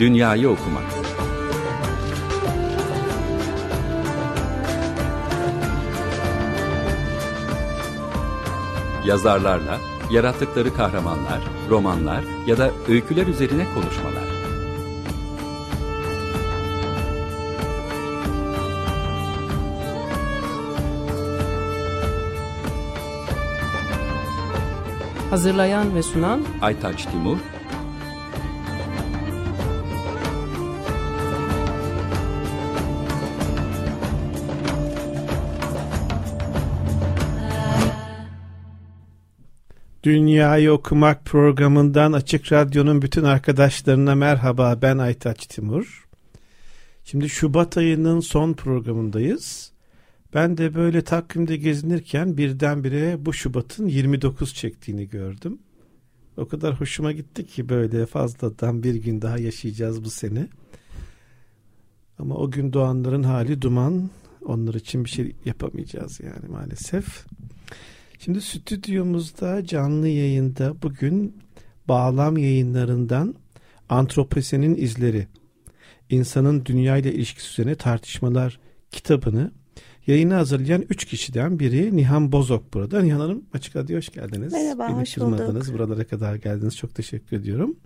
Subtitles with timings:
[0.00, 0.82] Dünyayı okumak.
[9.06, 9.78] Yazarlarla,
[10.10, 11.40] yarattıkları kahramanlar,
[11.70, 14.26] romanlar ya da öyküler üzerine konuşmalar.
[25.30, 27.38] Hazırlayan ve sunan Aytaç Timur
[40.06, 46.08] Dünyayı Okumak programından Açık Radyo'nun bütün arkadaşlarına merhaba ben Aytaç Timur.
[47.04, 49.72] Şimdi Şubat ayının son programındayız.
[50.34, 55.58] Ben de böyle takvimde gezinirken birdenbire bu Şubat'ın 29 çektiğini gördüm.
[56.36, 60.48] O kadar hoşuma gitti ki böyle fazladan bir gün daha yaşayacağız bu sene.
[62.18, 64.10] Ama o gün doğanların hali duman.
[64.44, 67.26] Onlar için bir şey yapamayacağız yani maalesef.
[68.18, 71.36] Şimdi stüdyomuzda canlı yayında bugün
[71.88, 73.34] bağlam yayınlarından
[73.88, 75.26] Antroposenin izleri,
[76.10, 78.58] insanın dünya ile ilişkisi üzerine tartışmalar
[78.90, 79.50] kitabını
[80.06, 83.02] yayını hazırlayan üç kişiden biri Nihan Bozok burada.
[83.02, 84.52] Nihan Hanım Açık Radyo hoş geldiniz.
[84.52, 85.74] Merhaba, Beni hoş kırmadınız.
[85.74, 86.76] Buralara kadar geldiniz.
[86.76, 87.76] Çok teşekkür ediyorum.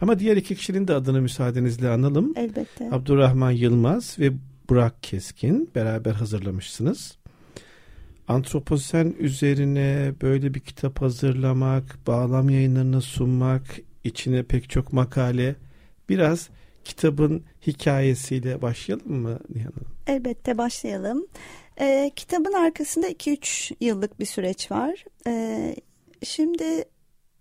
[0.00, 2.32] Ama diğer iki kişinin de adını müsaadenizle analım.
[2.36, 2.90] Elbette.
[2.92, 4.32] Abdurrahman Yılmaz ve
[4.68, 7.19] Burak Keskin beraber hazırlamışsınız.
[8.30, 13.62] Antroposen üzerine böyle bir kitap hazırlamak, bağlam yayınlarına sunmak,
[14.04, 15.56] içine pek çok makale,
[16.08, 16.48] biraz
[16.84, 19.88] kitabın hikayesiyle başlayalım mı Nihan Hanım?
[20.06, 21.26] Elbette başlayalım.
[21.80, 25.04] Ee, kitabın arkasında 2-3 yıllık bir süreç var.
[25.26, 25.76] Ee,
[26.22, 26.84] şimdi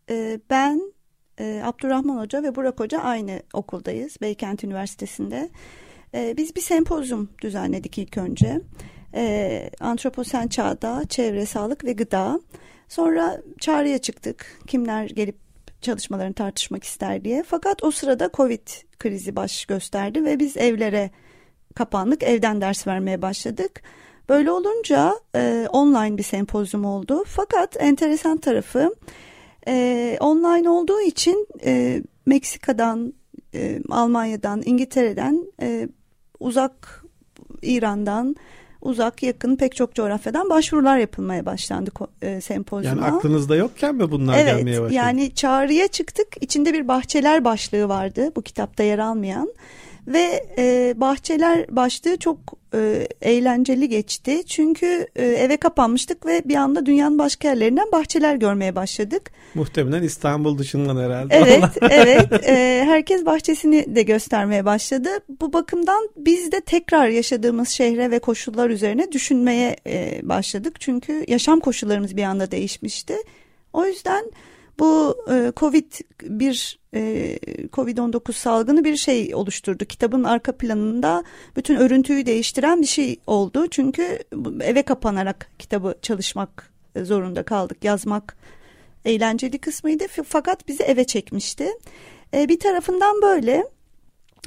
[0.09, 0.93] e, ben,
[1.39, 4.17] e, Abdurrahman Hoca ve Burak Hoca aynı okuldayız.
[4.21, 5.49] Beykent Üniversitesi'nde.
[6.13, 8.61] Ee, biz bir sempozyum düzenledik ilk önce.
[9.15, 12.39] Ee, Antroposen çağda, çevre, sağlık ve gıda.
[12.87, 14.59] Sonra çağrıya çıktık.
[14.67, 15.35] Kimler gelip
[15.81, 17.43] çalışmalarını tartışmak ister diye.
[17.47, 18.67] Fakat o sırada Covid
[18.99, 21.11] krizi baş gösterdi ve biz evlere
[21.75, 22.23] kapandık.
[22.23, 23.81] Evden ders vermeye başladık.
[24.29, 27.23] Böyle olunca e, online bir sempozyum oldu.
[27.27, 28.95] Fakat enteresan tarafı
[29.67, 33.13] e, online olduğu için e, Meksika'dan,
[33.53, 35.89] e, Almanya'dan, İngiltere'den, e,
[36.39, 37.03] uzak
[37.61, 38.35] İran'dan,
[38.81, 41.91] uzak yakın pek çok coğrafyadan başvurular yapılmaya başlandı
[42.21, 43.05] e, sempozyuma.
[43.05, 44.93] Yani aklınızda yokken mi bunlar evet, gelmeye başladı?
[44.93, 46.27] Yani çağrıya çıktık.
[46.41, 49.53] İçinde bir bahçeler başlığı vardı bu kitapta yer almayan.
[50.09, 52.37] Ve e, bahçeler başlığı çok
[52.73, 54.43] e, eğlenceli geçti.
[54.45, 59.31] Çünkü e, eve kapanmıştık ve bir anda dünyanın başka yerlerinden bahçeler görmeye başladık.
[59.53, 61.35] Muhtemelen İstanbul dışından herhalde.
[61.35, 62.49] Evet, evet.
[62.49, 65.09] E, herkes bahçesini de göstermeye başladı.
[65.41, 70.81] Bu bakımdan biz de tekrar yaşadığımız şehre ve koşullar üzerine düşünmeye e, başladık.
[70.81, 73.15] Çünkü yaşam koşullarımız bir anda değişmişti.
[73.73, 74.25] O yüzden
[74.79, 75.91] bu e, Covid
[76.23, 76.99] bir e,
[77.73, 79.85] Covid-19 salgını bir şey oluşturdu.
[79.85, 81.23] Kitabın arka planında
[81.55, 83.67] bütün örüntüyü değiştiren bir şey oldu.
[83.67, 84.19] Çünkü
[84.61, 87.83] eve kapanarak kitabı çalışmak zorunda kaldık.
[87.83, 88.37] Yazmak
[89.05, 91.67] eğlenceli kısmıydı fakat bizi eve çekmişti.
[92.33, 93.63] E, bir tarafından böyle.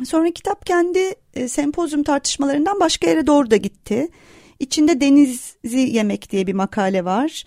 [0.04, 4.08] Sonra kitap kendi e, sempozyum tartışmalarından başka yere doğru da gitti.
[4.58, 7.44] İçinde denizi yemek diye bir makale var.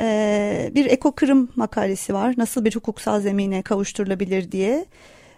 [0.00, 2.34] Ee, bir ekokırım makalesi var.
[2.36, 4.86] Nasıl bir hukuksal zemine kavuşturulabilir diye.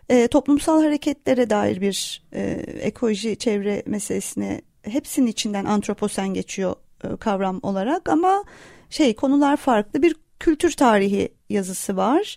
[0.09, 2.43] E, toplumsal hareketlere dair bir e,
[2.81, 6.75] ekoloji çevre meselesine hepsinin içinden antroposen geçiyor
[7.05, 8.45] e, kavram olarak ama
[8.91, 12.37] şey konular farklı bir kültür tarihi yazısı var.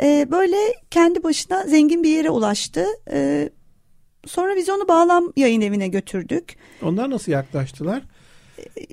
[0.00, 0.56] E, böyle
[0.90, 2.86] kendi başına zengin bir yere ulaştı.
[4.26, 6.56] Sonra biz onu bağlam yayın evine götürdük.
[6.82, 8.02] Onlar nasıl yaklaştılar?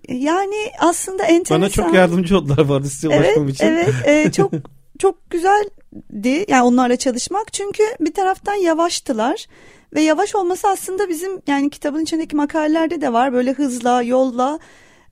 [0.07, 1.61] Yani aslında enteresan.
[1.61, 3.65] Bana çok yardımcı oldular vardı size evet, ulaşmam için.
[3.65, 4.51] Evet, e, çok
[4.99, 7.53] çok güzeldi yani onlarla çalışmak.
[7.53, 9.47] Çünkü bir taraftan yavaştılar
[9.95, 13.33] ve yavaş olması aslında bizim yani kitabın içindeki makalelerde de var.
[13.33, 14.59] Böyle hızla, yolla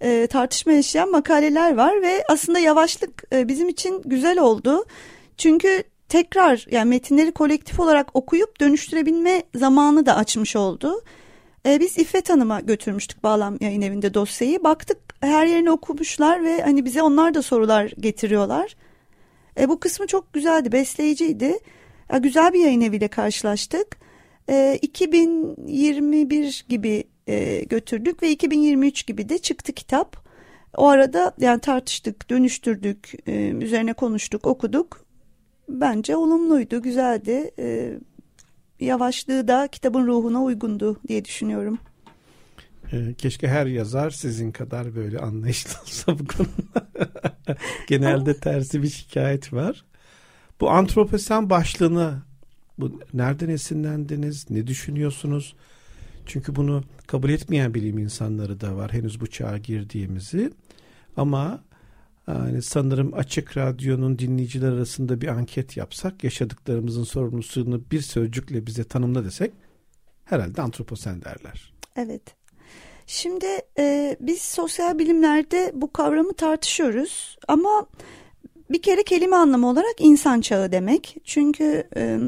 [0.01, 4.85] e, tartışma yaşayan makaleler var ve aslında yavaşlık e, bizim için güzel oldu.
[5.37, 11.01] Çünkü tekrar yani metinleri kolektif olarak okuyup dönüştürebilme zamanı da açmış oldu.
[11.65, 14.63] E, biz İffet Hanım'a götürmüştük Bağlam Yayın Evi'nde dosyayı.
[14.63, 18.75] Baktık her yerini okumuşlar ve hani bize onlar da sorular getiriyorlar.
[19.59, 21.59] E, bu kısmı çok güzeldi, besleyiciydi.
[22.13, 23.97] E, güzel bir yayın eviyle karşılaştık.
[24.49, 30.17] E, 2021 gibi e, götürdük ve 2023 gibi de çıktı kitap.
[30.77, 35.05] O arada yani tartıştık, dönüştürdük, e, üzerine konuştuk, okuduk.
[35.69, 37.51] Bence olumluydu, güzeldi.
[37.59, 37.93] E,
[38.85, 41.79] yavaşlığı da kitabın ruhuna uygundu diye düşünüyorum.
[42.91, 46.91] Ee, keşke her yazar sizin kadar böyle anlayışlı olsa bu konuda.
[47.87, 49.85] Genelde tersi bir şikayet var.
[50.61, 52.21] Bu antroposen başlığını
[52.77, 54.49] bu nereden esinlendiniz?
[54.49, 55.55] Ne düşünüyorsunuz?
[56.25, 60.51] Çünkü bunu kabul etmeyen bilim insanları da var henüz bu çağa girdiğimizi.
[61.17, 61.63] Ama
[62.27, 69.25] yani sanırım açık radyonun dinleyiciler arasında bir anket yapsak yaşadıklarımızın sorumlusunu bir sözcükle bize tanımla
[69.25, 69.53] desek
[70.25, 71.73] herhalde antroposen derler.
[71.95, 72.21] Evet.
[73.07, 73.45] Şimdi
[73.79, 77.85] e, biz sosyal bilimlerde bu kavramı tartışıyoruz ama
[78.69, 81.17] bir kere kelime anlamı olarak insan çağı demek.
[81.23, 82.19] Çünkü e,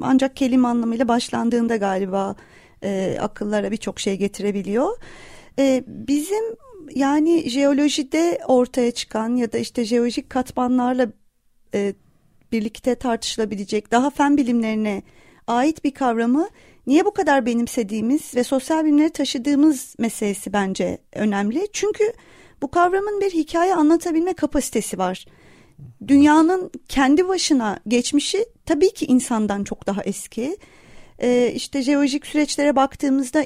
[0.00, 2.36] ancak kelime anlamıyla başlandığında galiba
[2.82, 4.98] e, akıllara birçok şey getirebiliyor.
[5.58, 6.44] E, bizim
[6.94, 11.08] yani jeolojide ortaya çıkan ya da işte jeolojik katmanlarla
[11.74, 11.94] e,
[12.52, 15.02] birlikte tartışılabilecek daha fen bilimlerine
[15.46, 16.48] ait bir kavramı
[16.86, 21.68] niye bu kadar benimsediğimiz ve sosyal bilimleri taşıdığımız meselesi bence önemli.
[21.72, 22.12] Çünkü
[22.62, 25.24] bu kavramın bir hikaye anlatabilme kapasitesi var.
[26.08, 30.56] Dünyanın kendi başına geçmişi tabii ki insandan çok daha eski.
[31.18, 33.42] Ee, işte jeolojik süreçlere baktığımızda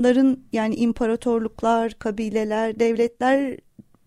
[0.00, 3.56] insanların yani imparatorluklar, kabileler, devletler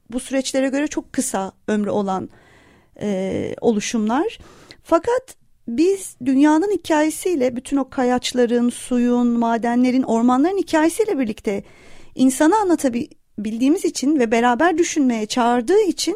[0.09, 2.29] bu süreçlere göre çok kısa ömrü olan
[3.01, 4.39] e, oluşumlar.
[4.83, 5.35] Fakat
[5.67, 11.63] biz dünyanın hikayesiyle bütün o kayaçların, suyun, madenlerin, ormanların hikayesiyle birlikte
[12.15, 16.15] insana anlatabildiğimiz için ve beraber düşünmeye çağırdığı için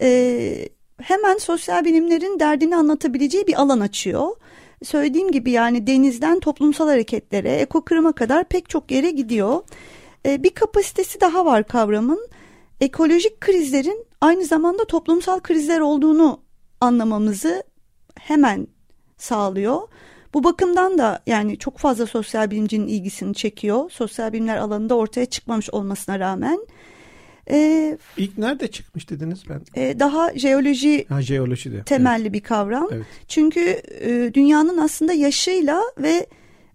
[0.00, 0.68] e,
[1.00, 4.28] hemen sosyal bilimlerin derdini anlatabileceği bir alan açıyor.
[4.82, 9.60] Söylediğim gibi yani denizden toplumsal hareketlere, ekokırıma kadar pek çok yere gidiyor.
[10.26, 12.28] E, bir kapasitesi daha var kavramın.
[12.80, 16.40] Ekolojik krizlerin aynı zamanda toplumsal krizler olduğunu
[16.80, 17.62] anlamamızı
[18.20, 18.66] hemen
[19.16, 19.80] sağlıyor.
[20.34, 23.90] Bu bakımdan da yani çok fazla sosyal bilimcinin ilgisini çekiyor.
[23.90, 26.66] Sosyal bilimler alanında ortaya çıkmamış olmasına rağmen.
[27.50, 29.60] Ee, İlk nerede çıkmış dediniz ben?
[29.82, 31.82] E, daha jeoloji ha, jeolojide.
[31.84, 32.32] temelli evet.
[32.32, 32.88] bir kavram.
[32.92, 33.06] Evet.
[33.28, 36.26] Çünkü e, dünyanın aslında yaşıyla ve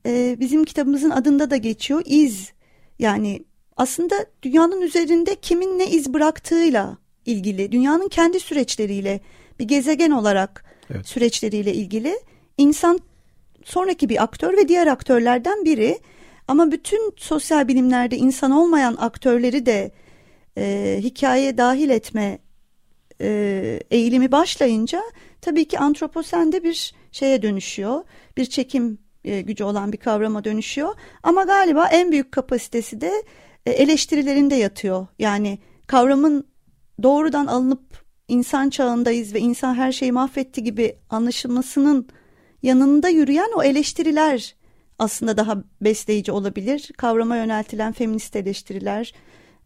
[0.06, 2.52] e, bizim kitabımızın adında da geçiyor iz.
[3.00, 3.44] Yani
[3.78, 9.20] aslında dünyanın üzerinde kimin ne iz bıraktığıyla ilgili, dünyanın kendi süreçleriyle
[9.60, 11.08] bir gezegen olarak evet.
[11.08, 12.20] süreçleriyle ilgili
[12.58, 13.00] insan
[13.64, 16.00] sonraki bir aktör ve diğer aktörlerden biri.
[16.48, 19.92] Ama bütün sosyal bilimlerde insan olmayan aktörleri de
[20.58, 22.40] e, hikayeye dahil etme
[23.22, 25.04] e, eğilimi başlayınca
[25.42, 28.04] tabii ki antroposen de bir şeye dönüşüyor.
[28.38, 30.96] Bir çekim e, gücü olan bir kavrama dönüşüyor.
[31.24, 33.12] Ama galiba en büyük kapasitesi de
[33.66, 35.08] e, eleştirilerinde yatıyor.
[35.20, 36.48] Yani kavramın
[37.04, 42.08] doğrudan alınıp insan çağındayız ve insan her şeyi mahvetti gibi anlaşılmasının
[42.64, 44.56] yanında yürüyen o eleştiriler
[45.00, 46.92] aslında daha besleyici olabilir.
[46.98, 49.14] Kavrama yöneltilen feminist eleştiriler,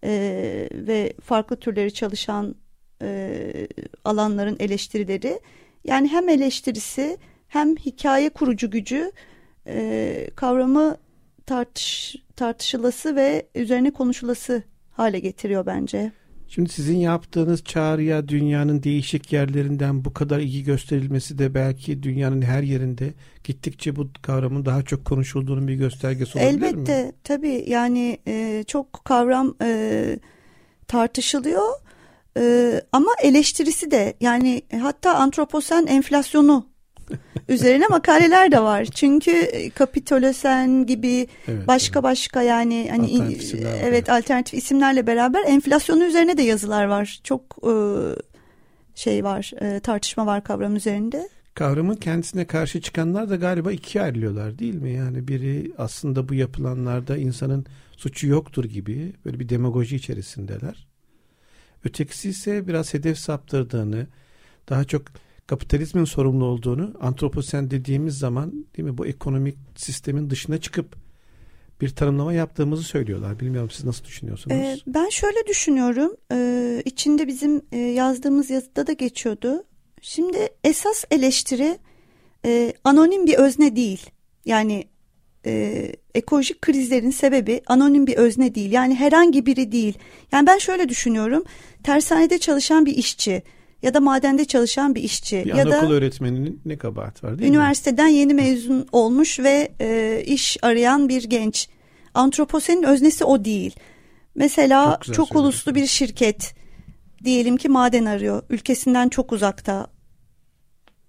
[0.03, 2.55] e, ve farklı türleri çalışan
[3.01, 3.67] e,
[4.05, 5.39] alanların eleştirileri
[5.83, 7.17] yani hem eleştirisi
[7.47, 9.11] hem hikaye kurucu gücü
[9.67, 10.97] e, kavramı
[11.45, 16.11] tartış, tartışılası ve üzerine konuşulası hale getiriyor bence.
[16.49, 22.63] Şimdi sizin yaptığınız çağrıya dünyanın değişik yerlerinden bu kadar ilgi gösterilmesi de belki dünyanın her
[22.63, 26.81] yerinde gittikçe bu kavramın daha çok konuşulduğunun bir göstergesi olabilir Elbette, mi?
[26.81, 30.19] Elbette tabii yani e, çok kavram e,
[30.87, 31.73] tartışılıyor
[32.37, 36.76] e, ama eleştirisi de yani hatta antroposen enflasyonu
[37.47, 38.85] üzerine makaleler de var.
[38.85, 42.03] Çünkü e, Kapitolosen gibi evet, başka evet.
[42.03, 47.19] başka yani hani alternatif evet alternatif isimlerle beraber enflasyonu üzerine de yazılar var.
[47.23, 47.73] Çok e,
[48.95, 51.29] şey var, e, tartışma var kavram üzerinde.
[51.53, 54.93] Kavramın kendisine karşı çıkanlar da galiba ikiye ayrılıyorlar değil mi?
[54.93, 57.65] Yani biri aslında bu yapılanlarda insanın
[57.97, 60.87] suçu yoktur gibi böyle bir demagoji içerisindeler.
[61.85, 64.07] Ötekisi ise biraz hedef saptırdığını,
[64.69, 65.01] daha çok
[65.47, 70.95] kapitalizmin sorumlu olduğunu antroposen dediğimiz zaman değil mi bu ekonomik sistemin dışına çıkıp
[71.81, 73.39] bir tanımlama yaptığımızı söylüyorlar.
[73.39, 74.57] Bilmiyorum siz nasıl düşünüyorsunuz?
[74.57, 76.15] Ee, ben şöyle düşünüyorum.
[76.31, 79.63] Ee, içinde bizim e, yazdığımız yazıda da geçiyordu.
[80.01, 81.77] Şimdi esas eleştiri
[82.45, 84.09] e, anonim bir özne değil.
[84.45, 84.87] Yani
[85.45, 88.71] e, ekolojik krizlerin sebebi anonim bir özne değil.
[88.71, 89.97] Yani herhangi biri değil.
[90.31, 91.43] Yani ben şöyle düşünüyorum.
[91.83, 93.43] Tersanede çalışan bir işçi
[93.81, 98.07] ya da madende çalışan bir işçi bir ya da öğretmeninin ne kabahat var değil üniversiteden
[98.07, 98.13] mi?
[98.13, 101.69] yeni mezun olmuş ve e, iş arayan bir genç.
[102.13, 103.75] Antroposenin öznesi o değil.
[104.35, 106.55] Mesela çok, çok uluslu bir şirket
[107.23, 108.43] diyelim ki maden arıyor.
[108.49, 109.87] Ülkesinden çok uzakta.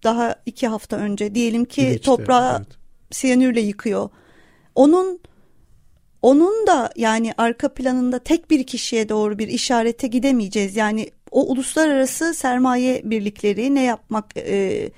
[0.02, 2.66] Daha iki hafta önce diyelim ki İliç'te, toprağı evet.
[3.10, 4.10] siyanürle yıkıyor.
[4.74, 5.20] Onun
[6.22, 10.76] onun da yani arka planında tek bir kişiye doğru bir işarete gidemeyeceğiz.
[10.76, 14.90] Yani o uluslararası sermaye birlikleri ne yapmak e,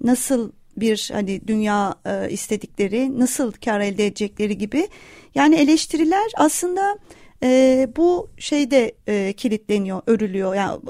[0.00, 4.88] nasıl bir hani dünya e, istedikleri nasıl kar elde edecekleri gibi.
[5.34, 6.98] Yani eleştiriler aslında
[7.42, 10.54] e, bu şeyde e, kilitleniyor örülüyor.
[10.54, 10.80] Yani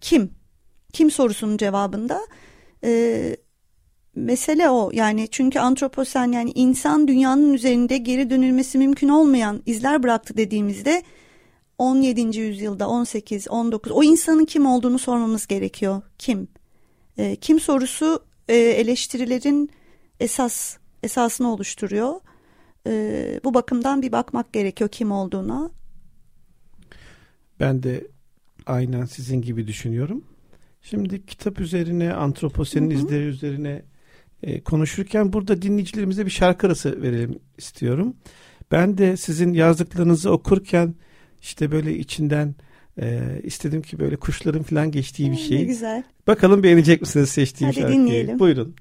[0.00, 0.30] kim?
[0.92, 2.20] Kim sorusunun cevabında?
[2.84, 3.36] E,
[4.14, 4.90] mesele o.
[4.92, 11.02] Yani çünkü antroposen yani insan dünyanın üzerinde geri dönülmesi mümkün olmayan izler bıraktı dediğimizde
[11.78, 12.38] 17.
[12.38, 16.02] yüzyılda 18 19 o insanın kim olduğunu sormamız gerekiyor.
[16.18, 16.48] Kim?
[17.18, 19.70] E, kim sorusu e, eleştirilerin
[20.20, 22.14] esas esasını oluşturuyor.
[22.86, 25.70] E, bu bakımdan bir bakmak gerekiyor kim olduğuna.
[27.60, 28.06] Ben de
[28.66, 30.24] aynen sizin gibi düşünüyorum.
[30.82, 33.82] Şimdi kitap üzerine antroposenin izleri üzerine
[34.42, 38.16] e, konuşurken burada dinleyicilerimize bir şarkı arası verelim istiyorum.
[38.70, 40.94] Ben de sizin yazdıklarınızı okurken
[41.42, 42.54] işte böyle içinden
[43.00, 45.58] e, istedim ki böyle kuşların falan geçtiği bir şey.
[45.58, 46.02] Ne güzel.
[46.26, 48.00] Bakalım beğenecek misiniz seçtiğim Hadi şarkıyı?
[48.00, 48.38] dinleyelim.
[48.38, 48.74] Buyurun.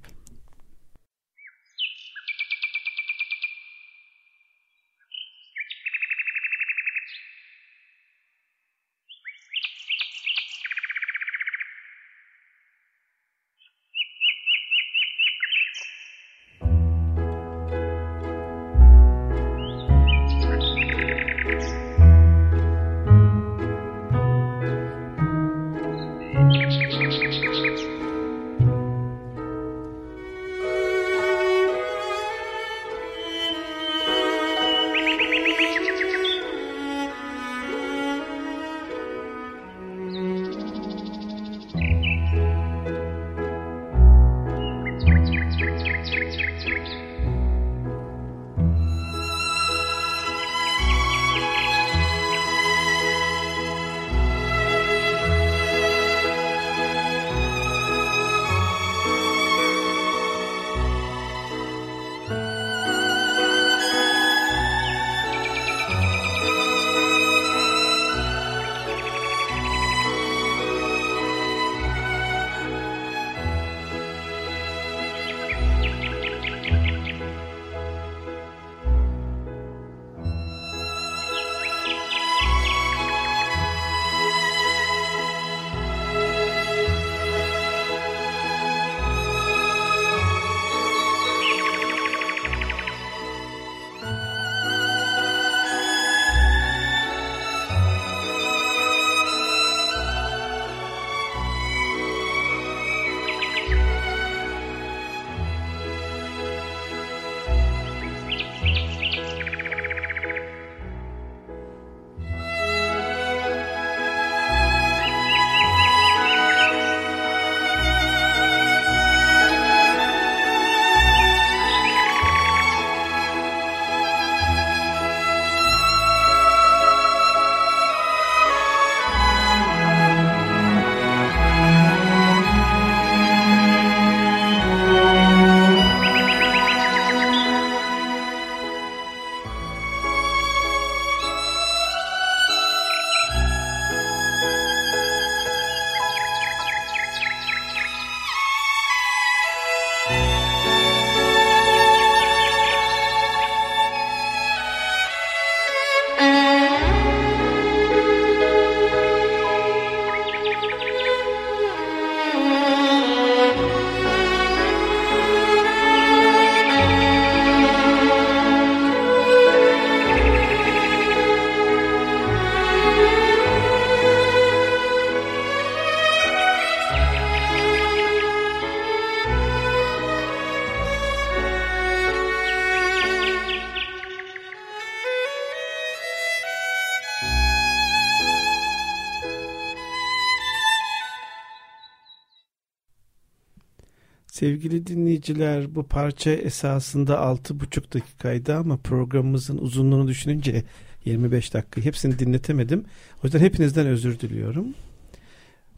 [194.37, 200.63] Sevgili dinleyiciler bu parça esasında 6,5 dakikaydı ama programımızın uzunluğunu düşününce
[201.05, 202.85] 25 dakika hepsini dinletemedim.
[203.17, 204.67] O yüzden hepinizden özür diliyorum.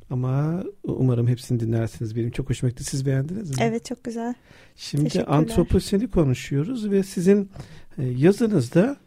[0.10, 2.16] Ama umarım hepsini dinlersiniz.
[2.16, 2.84] Benim çok hoşuma gitti.
[2.84, 3.56] Siz beğendiniz mi?
[3.60, 4.34] Evet çok güzel.
[4.76, 7.52] Şimdi antroposeni konuşuyoruz ve sizin
[7.98, 8.98] e, yazınızda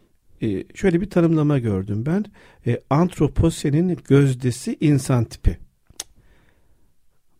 [0.41, 2.25] e, şöyle bir tanımlama gördüm ben.
[2.67, 5.57] E, antroposenin gözdesi insan tipi.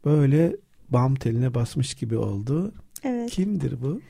[0.05, 0.62] Böyle
[0.93, 2.73] bam teline basmış gibi oldu.
[3.03, 3.31] Evet.
[3.31, 4.01] Kimdir bu?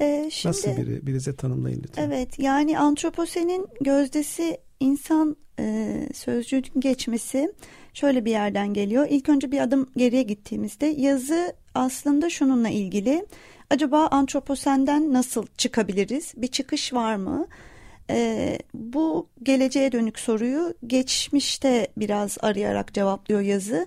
[0.00, 1.06] Ee, şimdi, Nasıl biri?
[1.06, 2.02] Birize tanımlayın lütfen.
[2.02, 7.52] Evet yani antroposenin gözdesi insan e, sözcüğün geçmesi
[7.94, 9.06] şöyle bir yerden geliyor.
[9.10, 13.26] İlk önce bir adım geriye gittiğimizde yazı aslında şununla ilgili.
[13.70, 16.32] Acaba antroposenden nasıl çıkabiliriz?
[16.36, 17.46] Bir çıkış var mı?
[18.10, 23.86] E, bu geleceğe dönük soruyu geçmişte biraz arayarak cevaplıyor yazı.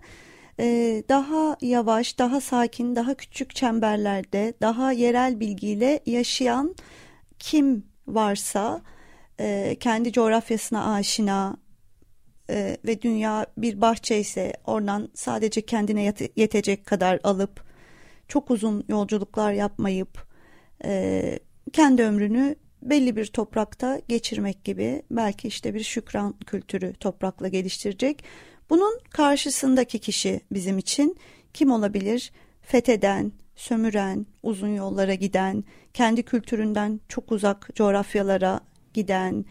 [0.59, 6.75] E, daha yavaş, daha sakin, daha küçük çemberlerde, daha yerel bilgiyle yaşayan
[7.39, 8.81] kim varsa
[9.39, 11.57] e, kendi coğrafyasına aşina
[12.49, 17.65] e, ve dünya bir bahçe ise oradan sadece kendine yete- yetecek kadar alıp
[18.27, 20.27] çok uzun yolculuklar yapmayıp
[20.85, 21.39] e,
[21.73, 28.23] kendi ömrünü belli bir toprakta geçirmek gibi belki işte bir şükran kültürü toprakla geliştirecek.
[28.69, 31.17] Bunun karşısındaki kişi bizim için
[31.53, 32.31] kim olabilir?
[32.61, 38.59] Fetheden, sömüren, uzun yollara giden, kendi kültüründen çok uzak coğrafyalara
[38.93, 39.45] giden,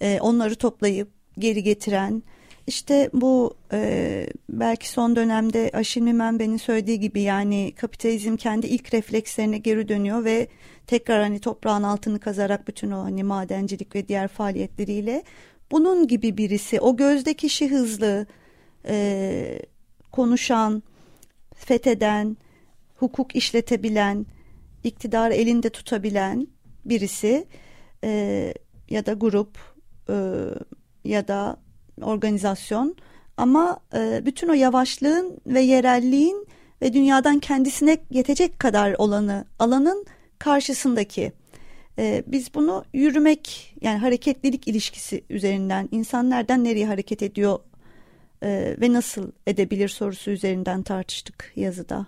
[0.00, 1.08] e, onları toplayıp
[1.38, 2.22] geri getiren,
[2.66, 9.58] işte bu e, belki son dönemde Aşil Mimenbe'nin söylediği gibi yani kapitalizm kendi ilk reflekslerine
[9.58, 10.48] geri dönüyor ve
[10.86, 15.22] tekrar hani toprağın altını kazarak bütün o hani madencilik ve diğer faaliyetleriyle
[15.70, 18.26] bunun gibi birisi o gözde kişi hızlı
[18.88, 19.58] e,
[20.12, 20.82] konuşan
[21.54, 22.36] fetheden
[22.96, 24.26] hukuk işletebilen
[24.84, 26.48] iktidarı elinde tutabilen
[26.84, 27.46] birisi
[28.04, 28.54] e,
[28.90, 29.58] ya da grup
[30.08, 30.14] e,
[31.04, 31.56] ya da
[32.02, 32.96] organizasyon.
[33.36, 36.46] Ama e, bütün o yavaşlığın ve yerelliğin
[36.82, 40.06] ve dünyadan kendisine yetecek kadar olanı alanın
[40.38, 41.32] karşısındaki
[41.98, 47.58] e, biz bunu yürümek yani hareketlilik ilişkisi üzerinden insan nereden nereye hareket ediyor
[48.42, 52.06] e, ve nasıl edebilir sorusu üzerinden tartıştık yazıda.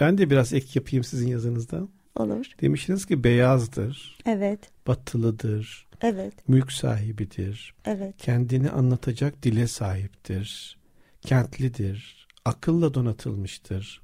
[0.00, 1.88] Ben de biraz ek yapayım sizin yazınızda.
[2.16, 2.46] Olur.
[2.60, 4.60] Demiştiniz ki beyazdır, Evet.
[4.86, 6.48] batılıdır, Evet.
[6.48, 8.14] mülk sahibidir, Evet.
[8.18, 10.78] kendini anlatacak dile sahiptir,
[11.20, 14.02] kentlidir, akılla donatılmıştır,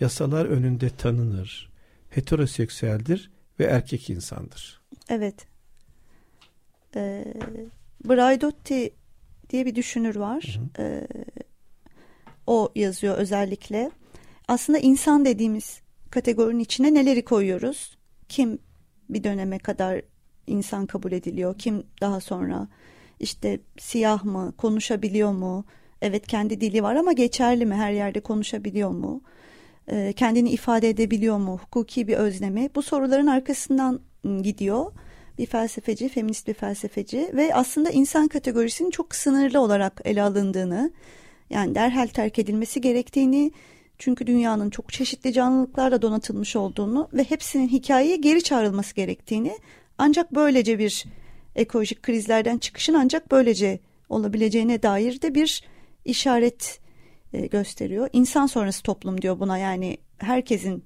[0.00, 1.70] yasalar önünde tanınır,
[2.10, 4.80] heteroseksüeldir ve erkek insandır.
[5.08, 5.46] Evet.
[6.96, 7.34] Ee,
[8.04, 8.90] Braidotti
[9.50, 10.60] diye bir düşünür var.
[10.76, 11.06] Hı Ee,
[12.46, 13.90] o yazıyor özellikle.
[14.48, 17.98] Aslında insan dediğimiz kategorinin içine neleri koyuyoruz?
[18.28, 18.58] Kim
[19.08, 20.02] bir döneme kadar
[20.46, 21.58] insan kabul ediliyor?
[21.58, 22.68] Kim daha sonra
[23.20, 24.54] işte siyah mı?
[24.58, 25.64] Konuşabiliyor mu?
[26.02, 27.74] Evet kendi dili var ama geçerli mi?
[27.74, 29.22] Her yerde konuşabiliyor mu?
[29.90, 31.58] Ee, kendini ifade edebiliyor mu?
[31.58, 32.70] Hukuki bir özlemi.
[32.74, 34.92] Bu soruların arkasından ım, gidiyor
[35.38, 40.92] bir felsefeci, feminist bir felsefeci ve aslında insan kategorisinin çok sınırlı olarak ele alındığını,
[41.50, 43.52] yani derhal terk edilmesi gerektiğini,
[43.98, 49.58] çünkü dünyanın çok çeşitli canlılıklarla donatılmış olduğunu ve hepsinin hikayeye geri çağrılması gerektiğini,
[49.98, 51.04] ancak böylece bir
[51.56, 55.64] ekolojik krizlerden çıkışın ancak böylece olabileceğine dair de bir
[56.04, 56.80] işaret
[57.32, 58.08] e, gösteriyor.
[58.12, 60.84] İnsan sonrası toplum diyor buna yani herkesin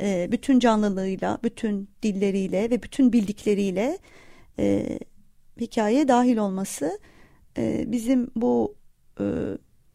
[0.00, 3.98] e, bütün canlılığıyla, bütün dilleriyle ve bütün bildikleriyle
[4.58, 4.98] e,
[5.60, 6.98] hikayeye dahil olması
[7.58, 8.74] e, bizim bu
[9.20, 9.24] e,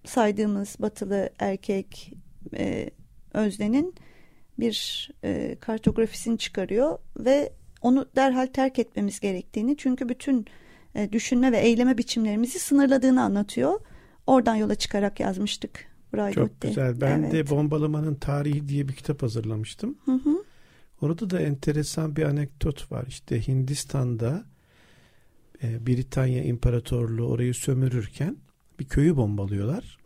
[0.06, 2.14] saydığımız batılı erkek
[2.58, 2.90] e,
[3.34, 3.96] öznenin
[4.60, 10.46] bir e, kartografisini çıkarıyor ve onu derhal terk etmemiz gerektiğini çünkü bütün
[10.96, 13.80] e, düşünme ve eyleme biçimlerimizi sınırladığını anlatıyor.
[14.28, 15.95] Oradan yola çıkarak yazmıştık.
[16.34, 17.02] Çok güzel.
[17.02, 17.34] Ben evet.
[17.34, 19.98] de Bombalamanın Tarihi diye bir kitap hazırlamıştım.
[20.06, 20.44] Hı hı.
[21.02, 23.06] Orada da enteresan bir anekdot var.
[23.08, 24.46] İşte Hindistan'da
[25.64, 28.38] e, Britanya İmparatorluğu orayı sömürürken
[28.80, 29.98] bir köyü bombalıyorlar.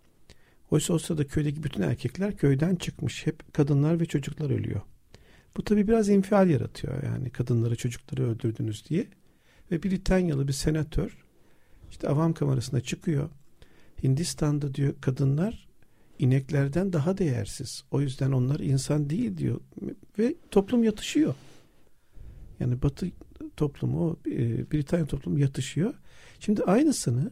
[0.72, 3.28] Oysa o sırada köydeki bütün erkekler köyden çıkmış.
[3.28, 4.82] Hep kadınlar ve çocuklar ölüyor.
[5.58, 7.04] Bu tabi biraz infial yaratıyor.
[7.04, 9.08] Yani kadınları çocukları öldürdünüz diye.
[9.72, 11.17] Ve Britanyalı bir senatör
[11.89, 13.30] işte avam kamerasına çıkıyor.
[14.04, 15.68] Hindistan'da diyor kadınlar
[16.19, 17.84] ineklerden daha değersiz.
[17.91, 19.62] O yüzden onlar insan değil diyor.
[20.19, 21.36] Ve toplum yatışıyor.
[22.60, 23.08] Yani Batı
[23.58, 25.93] toplumu, e, Britanya toplumu yatışıyor.
[26.39, 27.32] Şimdi aynısını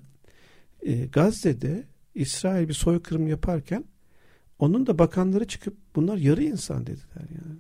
[0.81, 1.83] e, Gazze'de
[2.15, 3.83] İsrail bir soykırım yaparken
[4.59, 7.57] onun da bakanları çıkıp bunlar yarı insan dediler yani.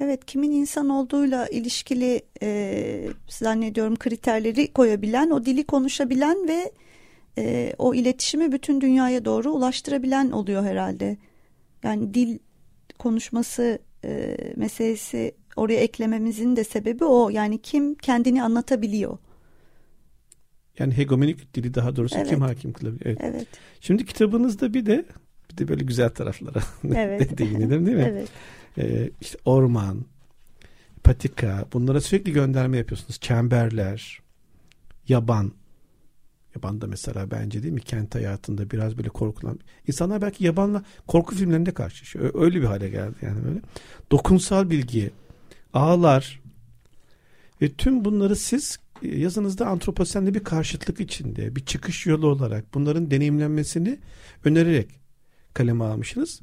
[0.00, 6.72] Evet kimin insan olduğuyla ilişkili e, zannediyorum kriterleri koyabilen, o dili konuşabilen ve
[7.40, 11.16] e, o iletişimi bütün dünyaya doğru ulaştırabilen oluyor herhalde.
[11.82, 12.38] Yani dil
[12.98, 17.28] konuşması e, meselesi oraya eklememizin de sebebi o.
[17.30, 19.18] Yani kim kendini anlatabiliyor.
[20.78, 22.28] Yani hegemonik dili daha doğrusu Evet.
[22.28, 23.02] kim hakim kılabilir?
[23.06, 23.18] Evet.
[23.22, 23.46] Evet.
[23.80, 25.04] Şimdi kitabınızda bir de
[25.52, 26.60] Bir de böyle güzel taraflara
[26.94, 27.38] Evet.
[27.38, 28.06] değinelim değil mi?
[28.10, 28.28] Evet.
[28.78, 30.04] Ee, işte orman,
[31.04, 33.20] patika bunlara sürekli gönderme yapıyorsunuz.
[33.20, 34.20] Çemberler,
[35.08, 35.52] yaban.
[36.56, 39.58] Yaban da mesela bence değil mi kent hayatında biraz böyle korkulan.
[39.88, 42.30] İnsanlar belki yabanla korku filmlerinde karşılaşıyor.
[42.34, 43.60] Öyle bir hale geldi yani böyle.
[44.10, 45.10] Dokunsal bilgi,
[45.72, 46.40] ağlar
[47.62, 53.10] ve tüm bunları siz e, yazınızda antroposenle bir karşıtlık içinde bir çıkış yolu olarak bunların
[53.10, 53.98] deneyimlenmesini
[54.44, 54.88] önererek
[55.54, 56.40] kaleme almışsınız.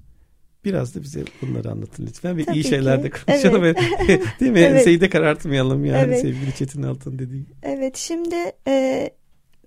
[0.66, 3.64] Biraz da bize bunları anlatın lütfen ve Tabii iyi şeyler de konuşalım.
[3.64, 3.78] Evet.
[4.40, 4.60] Değil mi?
[4.60, 5.02] Evet.
[5.02, 6.22] De karartmayalım yani Evet.
[6.22, 7.46] sevgili Çetin Altın dediği.
[7.64, 8.36] Evet şimdi
[8.68, 9.10] e,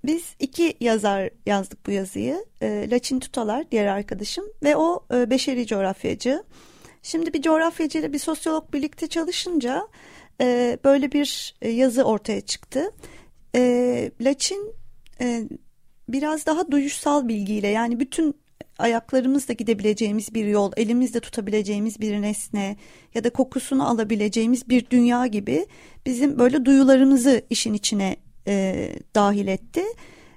[0.04, 2.44] biz iki yazar yazdık bu yazıyı.
[2.62, 6.44] E, Laçin Tutalar diğer arkadaşım ve o e, beşeri coğrafyacı.
[7.02, 9.88] Şimdi bir coğrafyacıyla bir sosyolog birlikte çalışınca
[10.40, 12.90] e, böyle bir e, yazı ortaya çıktı.
[13.54, 14.74] E, Laçin
[15.20, 15.44] e,
[16.08, 18.34] biraz daha duyuşsal bilgiyle yani bütün
[18.78, 22.76] ayaklarımızla gidebileceğimiz bir yol, elimizde tutabileceğimiz bir nesne
[23.14, 25.66] ya da kokusunu alabileceğimiz bir dünya gibi
[26.06, 28.16] bizim böyle duyularımızı işin içine
[28.50, 29.84] e, dahil etti.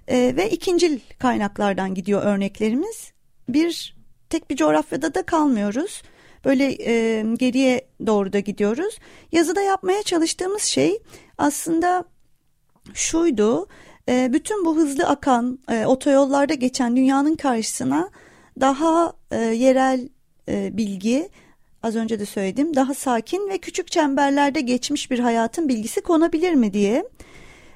[0.08, 3.12] E, ve ikincil kaynaklardan gidiyor örneklerimiz.
[3.50, 3.96] Bir
[4.30, 6.02] tek bir coğrafyada da kalmıyoruz.
[6.46, 9.00] Böyle e, geriye doğru da gidiyoruz.
[9.32, 11.00] Yazıda yapmaya çalıştığımız şey
[11.38, 12.06] aslında
[12.94, 13.68] şuydu.
[14.10, 18.10] E, bütün bu hızlı akan e, otoyollarda geçen dünyanın karşısına
[18.60, 20.10] daha e, yerel
[20.50, 21.30] e, bilgi
[21.84, 26.74] az önce de söyledim daha sakin ve küçük çemberlerde geçmiş bir hayatın bilgisi konabilir mi
[26.74, 27.06] diye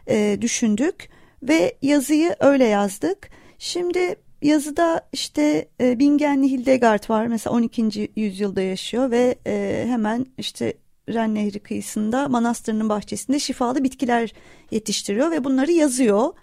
[0.10, 1.10] e, düşündük
[1.44, 3.30] ve yazıyı öyle yazdık.
[3.60, 8.12] Şimdi yazıda işte e, Bingenli Hildegard var mesela 12.
[8.16, 10.74] yüzyılda yaşıyor ve e, hemen işte
[11.10, 14.34] Ren Nehri kıyısında manastırının bahçesinde şifalı bitkiler
[14.72, 16.34] yetiştiriyor ve bunları yazıyor.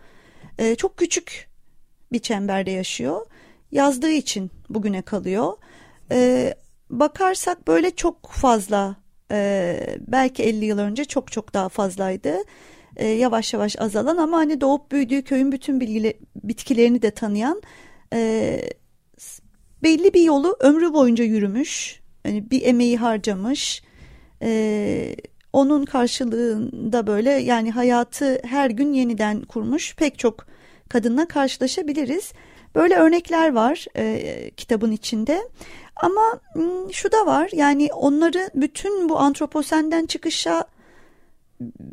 [0.59, 1.49] E, çok küçük
[2.13, 3.27] bir çemberde yaşıyor.
[3.73, 5.53] Yazdığı için bugüne kalıyor.
[6.13, 6.55] E,
[6.91, 8.97] bakarsak böyle çok fazla
[9.31, 12.37] e, belki 50 yıl önce çok çok daha fazlaydı.
[12.97, 17.63] E, yavaş yavaş azalan ama hani doğup büyüdüğü köyün bütün bilgili, bitkilerini de tanıyan
[18.13, 18.61] e,
[19.83, 22.01] belli bir yolu ömrü boyunca yürümüş.
[22.25, 23.83] Yani bir emeği harcamış.
[24.43, 25.17] E,
[25.53, 30.47] onun karşılığında böyle yani hayatı her gün yeniden kurmuş pek çok
[30.89, 32.33] kadınla karşılaşabiliriz.
[32.75, 35.49] Böyle örnekler var e, kitabın içinde.
[35.97, 36.41] Ama
[36.93, 40.65] şu da var yani onları bütün bu antroposenden çıkışa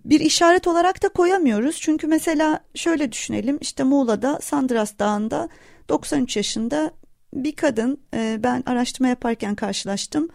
[0.05, 1.77] bir işaret olarak da koyamıyoruz.
[1.81, 3.57] Çünkü mesela şöyle düşünelim.
[3.61, 5.49] İşte Muğla'da Sandras Dağı'nda
[5.89, 6.91] 93 yaşında
[7.33, 10.29] bir kadın e, ben araştırma yaparken karşılaştım.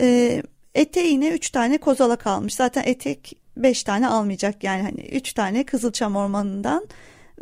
[0.00, 0.42] E,
[0.74, 2.54] eteğine 3 tane kozalak almış.
[2.54, 4.64] Zaten etek 5 tane almayacak.
[4.64, 6.86] Yani hani 3 tane Kızılçam Ormanı'ndan.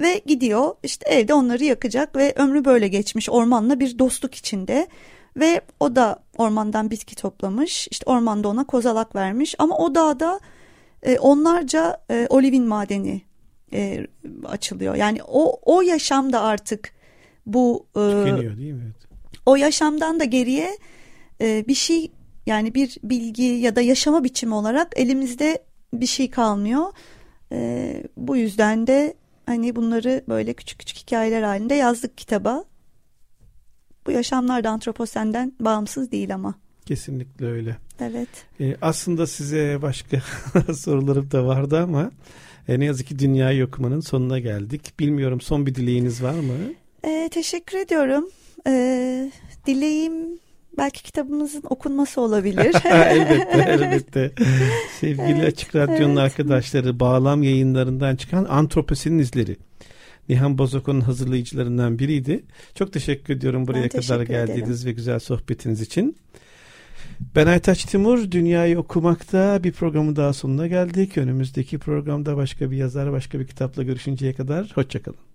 [0.00, 3.30] Ve gidiyor işte evde onları yakacak ve ömrü böyle geçmiş.
[3.30, 4.88] Ormanla bir dostluk içinde.
[5.37, 7.88] Ve o da ormandan bitki toplamış.
[7.90, 9.54] İşte ormanda ona kozalak vermiş.
[9.59, 10.40] Ama o dağda
[11.02, 13.22] e, onlarca e, olivin madeni
[13.72, 14.06] e,
[14.44, 16.92] açılıyor yani o o yaşamda artık
[17.46, 18.82] bu e, Tükeniyor değil mi?
[18.84, 19.08] Evet.
[19.46, 20.78] o yaşamdan da geriye
[21.40, 22.10] e, bir şey
[22.46, 25.62] yani bir bilgi ya da yaşama biçimi olarak elimizde
[25.94, 26.92] bir şey kalmıyor.
[27.52, 29.14] E, bu yüzden de
[29.46, 32.64] hani bunları böyle küçük küçük hikayeler halinde yazdık kitaba.
[34.06, 36.54] Bu yaşamlar da antroposenden bağımsız değil ama.
[36.86, 37.76] Kesinlikle öyle.
[38.00, 38.28] Evet.
[38.60, 40.22] Ee, aslında size başka
[40.74, 42.10] sorularım da vardı ama
[42.68, 44.92] e, ne yazık ki dünyayı okumanın sonuna geldik.
[45.00, 46.54] Bilmiyorum son bir dileğiniz var mı?
[47.04, 48.28] E, teşekkür ediyorum.
[48.66, 49.32] E,
[49.66, 50.12] dileğim
[50.78, 52.74] belki kitabımızın okunması olabilir.
[52.84, 54.32] elbette elbette.
[55.00, 56.18] Sevgili Evet, Açık Radyo'nun evet.
[56.18, 59.56] arkadaşları bağlam yayınlarından çıkan Antroposinin izleri.
[60.28, 62.42] Nihan Bozoko'nun hazırlayıcılarından biriydi.
[62.74, 66.16] Çok teşekkür ediyorum buraya Ben kadar teşekkür geldiğiniz ve güzel sohbetiniz için.
[67.37, 68.30] Ben Aytaç Timur.
[68.30, 71.18] Dünyayı okumakta bir programın daha sonuna geldik.
[71.18, 75.29] Önümüzdeki programda başka bir yazar, başka bir kitapla görüşünceye kadar hoşçakalın.